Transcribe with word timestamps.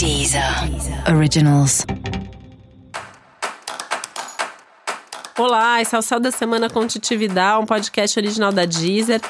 Deezer 0.00 0.42
Originals. 1.14 1.84
Olá, 5.38 5.82
esse 5.82 5.94
é 5.94 5.98
o 5.98 6.00
Céu 6.00 6.18
da 6.18 6.30
Semana 6.30 6.70
com 6.70 6.86
Titividade, 6.86 7.62
um 7.62 7.66
podcast 7.66 8.18
original 8.18 8.50
da 8.50 8.64
Deezer. 8.64 9.20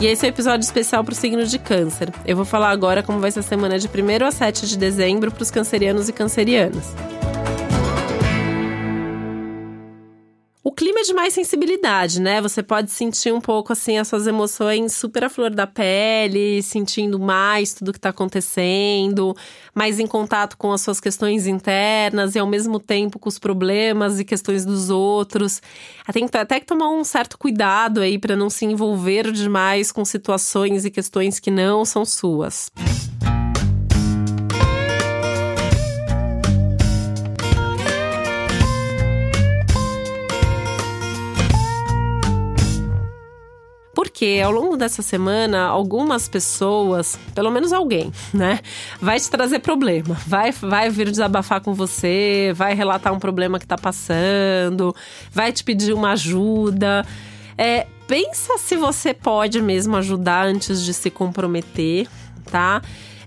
E 0.00 0.06
esse 0.06 0.24
é 0.24 0.28
o 0.28 0.30
um 0.30 0.34
episódio 0.34 0.62
especial 0.62 1.02
para 1.02 1.10
o 1.10 1.16
signo 1.16 1.44
de 1.44 1.58
Câncer. 1.58 2.12
Eu 2.24 2.36
vou 2.36 2.44
falar 2.44 2.70
agora 2.70 3.02
como 3.02 3.18
vai 3.18 3.32
ser 3.32 3.40
a 3.40 3.42
semana 3.42 3.76
de 3.76 3.88
1 3.88 4.24
a 4.24 4.30
7 4.30 4.68
de 4.68 4.78
dezembro 4.78 5.32
para 5.32 5.42
os 5.42 5.50
cancerianos 5.50 6.08
e 6.08 6.12
cancerianas. 6.12 6.94
O 10.62 10.70
clima 10.70 11.00
é 11.00 11.02
de 11.04 11.14
mais 11.14 11.32
sensibilidade, 11.32 12.20
né? 12.20 12.38
Você 12.42 12.62
pode 12.62 12.90
sentir 12.90 13.32
um 13.32 13.40
pouco 13.40 13.72
assim 13.72 13.96
as 13.96 14.08
suas 14.08 14.26
emoções 14.26 14.92
super 14.92 15.24
à 15.24 15.30
flor 15.30 15.48
da 15.48 15.66
pele, 15.66 16.62
sentindo 16.62 17.18
mais 17.18 17.72
tudo 17.72 17.94
que 17.94 17.98
tá 17.98 18.10
acontecendo, 18.10 19.34
mais 19.74 19.98
em 19.98 20.06
contato 20.06 20.58
com 20.58 20.70
as 20.70 20.82
suas 20.82 21.00
questões 21.00 21.46
internas 21.46 22.34
e 22.34 22.38
ao 22.38 22.46
mesmo 22.46 22.78
tempo 22.78 23.18
com 23.18 23.30
os 23.30 23.38
problemas 23.38 24.20
e 24.20 24.24
questões 24.24 24.66
dos 24.66 24.90
outros. 24.90 25.62
Tem 26.12 26.28
até 26.30 26.60
que 26.60 26.66
tomar 26.66 26.90
um 26.90 27.04
certo 27.04 27.38
cuidado 27.38 28.02
aí 28.02 28.18
para 28.18 28.36
não 28.36 28.50
se 28.50 28.66
envolver 28.66 29.32
demais 29.32 29.90
com 29.90 30.04
situações 30.04 30.84
e 30.84 30.90
questões 30.90 31.40
que 31.40 31.50
não 31.50 31.86
são 31.86 32.04
suas. 32.04 32.70
Porque 44.20 44.38
ao 44.44 44.52
longo 44.52 44.76
dessa 44.76 45.00
semana, 45.00 45.64
algumas 45.64 46.28
pessoas, 46.28 47.18
pelo 47.34 47.50
menos 47.50 47.72
alguém, 47.72 48.12
né, 48.34 48.60
vai 49.00 49.18
te 49.18 49.30
trazer 49.30 49.60
problema, 49.60 50.14
vai, 50.26 50.52
vai 50.52 50.90
vir 50.90 51.10
desabafar 51.10 51.62
com 51.62 51.72
você, 51.72 52.52
vai 52.54 52.74
relatar 52.74 53.14
um 53.14 53.18
problema 53.18 53.58
que 53.58 53.66
tá 53.66 53.78
passando, 53.78 54.94
vai 55.32 55.50
te 55.52 55.64
pedir 55.64 55.94
uma 55.94 56.10
ajuda. 56.10 57.06
É, 57.56 57.86
pensa 58.06 58.58
se 58.58 58.76
você 58.76 59.14
pode 59.14 59.62
mesmo 59.62 59.96
ajudar 59.96 60.46
antes 60.46 60.84
de 60.84 60.92
se 60.92 61.08
comprometer, 61.08 62.06
tá? 62.44 62.82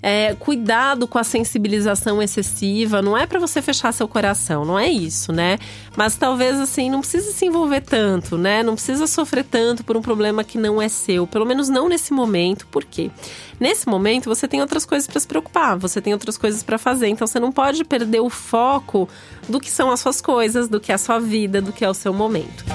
É, 0.05 0.35
cuidado 0.35 1.07
com 1.07 1.17
a 1.17 1.23
sensibilização 1.23 2.21
excessiva, 2.21 3.01
não 3.01 3.17
é 3.17 3.25
para 3.25 3.39
você 3.39 3.61
fechar 3.61 3.93
seu 3.93 4.05
coração, 4.05 4.65
não 4.65 4.77
é 4.77 4.89
isso, 4.89 5.31
né? 5.31 5.57
Mas 5.95 6.17
talvez 6.17 6.59
assim, 6.59 6.89
não 6.89 6.99
precisa 6.99 7.31
se 7.31 7.45
envolver 7.45 7.79
tanto, 7.79 8.37
né? 8.37 8.61
Não 8.61 8.73
precisa 8.73 9.07
sofrer 9.07 9.45
tanto 9.45 9.81
por 9.81 9.95
um 9.95 10.01
problema 10.01 10.43
que 10.43 10.57
não 10.57 10.81
é 10.81 10.89
seu, 10.89 11.25
pelo 11.25 11.45
menos 11.45 11.69
não 11.69 11.87
nesse 11.87 12.11
momento. 12.11 12.67
Por 12.67 12.83
quê? 12.83 13.09
Nesse 13.57 13.87
momento 13.87 14.27
você 14.27 14.45
tem 14.45 14.59
outras 14.59 14.85
coisas 14.85 15.07
para 15.07 15.21
se 15.21 15.27
preocupar, 15.27 15.77
você 15.77 16.01
tem 16.01 16.11
outras 16.11 16.37
coisas 16.37 16.61
para 16.61 16.77
fazer, 16.77 17.07
então 17.07 17.25
você 17.25 17.39
não 17.39 17.53
pode 17.53 17.85
perder 17.85 18.19
o 18.19 18.29
foco 18.29 19.07
do 19.47 19.57
que 19.57 19.71
são 19.71 19.89
as 19.89 20.01
suas 20.01 20.19
coisas, 20.19 20.67
do 20.67 20.81
que 20.81 20.91
é 20.91 20.95
a 20.95 20.97
sua 20.97 21.17
vida, 21.17 21.61
do 21.61 21.71
que 21.71 21.85
é 21.85 21.89
o 21.89 21.93
seu 21.93 22.13
momento. 22.13 22.65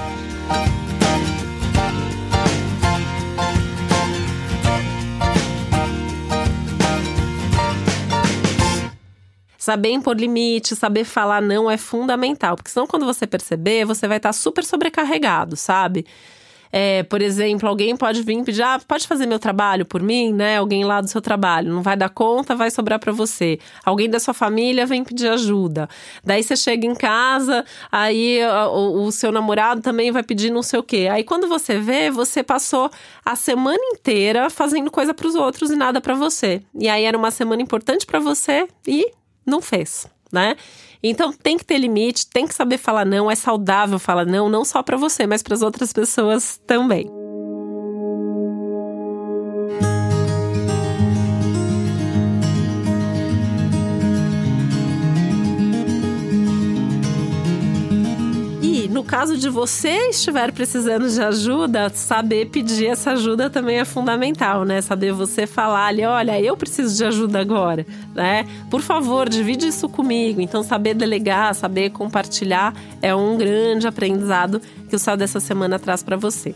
Saber 9.69 9.91
impor 9.91 10.17
limite, 10.17 10.75
saber 10.75 11.03
falar 11.03 11.43
não 11.43 11.69
é 11.69 11.77
fundamental, 11.77 12.55
porque 12.55 12.71
senão 12.71 12.87
quando 12.87 13.05
você 13.05 13.27
perceber, 13.27 13.85
você 13.85 14.07
vai 14.07 14.17
estar 14.17 14.33
super 14.33 14.65
sobrecarregado, 14.65 15.55
sabe? 15.55 16.07
É, 16.71 17.03
por 17.03 17.21
exemplo, 17.21 17.69
alguém 17.69 17.95
pode 17.95 18.23
vir 18.23 18.43
pedir, 18.43 18.63
ah, 18.63 18.79
pode 18.87 19.07
fazer 19.07 19.27
meu 19.27 19.37
trabalho 19.37 19.85
por 19.85 20.01
mim, 20.01 20.33
né? 20.33 20.57
Alguém 20.57 20.83
lá 20.83 21.01
do 21.01 21.07
seu 21.07 21.21
trabalho 21.21 21.71
não 21.71 21.83
vai 21.83 21.95
dar 21.95 22.09
conta, 22.09 22.55
vai 22.55 22.71
sobrar 22.71 22.97
para 22.97 23.11
você. 23.11 23.59
Alguém 23.85 24.09
da 24.09 24.19
sua 24.19 24.33
família 24.33 24.87
vem 24.87 25.03
pedir 25.03 25.27
ajuda. 25.27 25.87
Daí 26.23 26.41
você 26.41 26.55
chega 26.55 26.87
em 26.87 26.95
casa, 26.95 27.63
aí 27.91 28.39
o, 28.71 29.03
o 29.03 29.11
seu 29.11 29.31
namorado 29.31 29.81
também 29.81 30.11
vai 30.11 30.23
pedir 30.23 30.49
não 30.49 30.63
sei 30.63 30.79
o 30.79 30.83
quê. 30.83 31.07
Aí 31.11 31.23
quando 31.23 31.47
você 31.47 31.77
vê, 31.77 32.09
você 32.09 32.41
passou 32.41 32.89
a 33.23 33.35
semana 33.35 33.83
inteira 33.93 34.49
fazendo 34.49 34.89
coisa 34.89 35.13
para 35.13 35.27
os 35.27 35.35
outros 35.35 35.69
e 35.69 35.75
nada 35.75 36.01
para 36.01 36.15
você. 36.15 36.63
E 36.73 36.89
aí 36.89 37.03
era 37.03 37.15
uma 37.15 37.29
semana 37.29 37.61
importante 37.61 38.03
para 38.07 38.19
você 38.19 38.67
e 38.87 39.11
não 39.49 39.61
fez, 39.61 40.07
né? 40.31 40.55
Então 41.01 41.31
tem 41.33 41.57
que 41.57 41.65
ter 41.65 41.77
limite, 41.77 42.27
tem 42.27 42.47
que 42.47 42.53
saber 42.53 42.77
falar 42.77 43.05
não, 43.05 43.31
é 43.31 43.35
saudável 43.35 43.97
falar 43.99 44.25
não, 44.25 44.49
não 44.49 44.65
só 44.65 44.83
para 44.83 44.97
você, 44.97 45.25
mas 45.25 45.41
para 45.41 45.53
as 45.53 45.61
outras 45.61 45.91
pessoas 45.93 46.59
também. 46.67 47.18
Caso 59.09 59.35
de 59.35 59.49
você 59.49 60.09
estiver 60.09 60.51
precisando 60.51 61.09
de 61.09 61.19
ajuda, 61.19 61.89
saber 61.89 62.45
pedir 62.45 62.85
essa 62.85 63.13
ajuda 63.13 63.49
também 63.49 63.79
é 63.79 63.83
fundamental, 63.83 64.63
né? 64.63 64.81
Saber 64.81 65.11
você 65.11 65.47
falar 65.47 65.87
ali, 65.87 66.05
olha, 66.05 66.39
eu 66.39 66.55
preciso 66.55 66.95
de 66.95 67.03
ajuda 67.03 67.39
agora, 67.39 67.87
né? 68.13 68.45
Por 68.69 68.81
favor, 68.81 69.27
divide 69.27 69.67
isso 69.67 69.89
comigo. 69.89 70.39
Então, 70.41 70.61
saber 70.61 70.93
delegar, 70.93 71.55
saber 71.55 71.89
compartilhar 71.89 72.71
é 73.01 73.13
um 73.15 73.35
grande 73.35 73.87
aprendizado 73.87 74.61
que 74.87 74.95
o 74.95 74.99
Sal 74.99 75.17
dessa 75.17 75.39
semana 75.39 75.79
traz 75.79 76.03
para 76.03 76.15
você. 76.15 76.53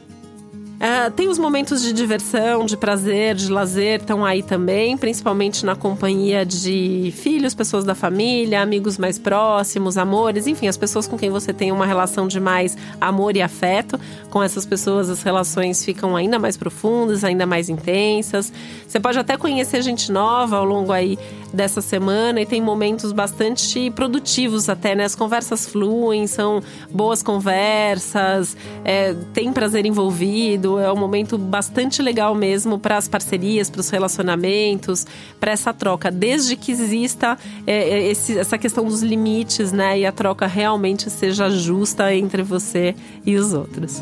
Uh, 0.83 1.09
tem 1.11 1.29
os 1.29 1.39
momentos 1.39 1.81
de 1.81 1.93
diversão, 1.93 2.65
de 2.65 2.75
prazer, 2.75 3.35
de 3.35 3.49
lazer, 3.49 4.01
estão 4.01 4.25
aí 4.25 4.43
também, 4.43 4.97
principalmente 4.97 5.65
na 5.65 5.77
companhia 5.77 6.45
de 6.45 7.13
filhos, 7.15 7.53
pessoas 7.53 7.85
da 7.85 7.95
família, 7.95 8.61
amigos 8.61 8.97
mais 8.97 9.17
próximos, 9.17 9.97
amores, 9.97 10.45
enfim, 10.45 10.67
as 10.67 10.75
pessoas 10.75 11.07
com 11.07 11.17
quem 11.17 11.29
você 11.29 11.53
tem 11.53 11.71
uma 11.71 11.85
relação 11.85 12.27
de 12.27 12.37
mais 12.37 12.77
amor 12.99 13.37
e 13.37 13.41
afeto. 13.41 13.97
Com 14.29 14.43
essas 14.43 14.65
pessoas, 14.65 15.09
as 15.09 15.23
relações 15.23 15.85
ficam 15.85 16.17
ainda 16.17 16.37
mais 16.37 16.57
profundas, 16.57 17.23
ainda 17.23 17.45
mais 17.45 17.69
intensas. 17.69 18.51
Você 18.85 18.99
pode 18.99 19.17
até 19.17 19.37
conhecer 19.37 19.81
gente 19.81 20.11
nova 20.11 20.57
ao 20.57 20.65
longo 20.65 20.91
aí 20.91 21.17
dessa 21.53 21.81
semana 21.81 22.41
e 22.41 22.45
tem 22.45 22.59
momentos 22.59 23.11
bastante 23.11 23.91
produtivos 23.91 24.67
até, 24.67 24.95
né? 24.95 25.03
As 25.03 25.13
conversas 25.13 25.67
fluem, 25.67 26.25
são 26.25 26.61
boas 26.89 27.21
conversas, 27.21 28.57
é, 28.83 29.13
tem 29.33 29.53
prazer 29.53 29.85
envolvido, 29.85 30.79
é 30.79 30.91
um 30.91 30.97
momento 30.97 31.37
bastante 31.37 32.01
legal 32.01 32.33
mesmo 32.33 32.79
para 32.79 32.97
as 32.97 33.07
parcerias, 33.07 33.69
para 33.69 33.81
os 33.81 33.89
relacionamentos, 33.89 35.05
para 35.39 35.51
essa 35.51 35.71
troca, 35.73 36.09
desde 36.09 36.55
que 36.55 36.71
exista 36.71 37.37
é, 37.67 37.73
é, 37.73 38.07
esse, 38.07 38.37
essa 38.37 38.57
questão 38.57 38.85
dos 38.85 39.03
limites, 39.03 39.71
né? 39.71 39.99
E 39.99 40.05
a 40.05 40.11
troca 40.11 40.47
realmente 40.47 41.09
seja 41.09 41.49
justa 41.49 42.13
entre 42.13 42.41
você 42.41 42.95
e 43.25 43.35
os 43.35 43.53
outros. 43.53 44.01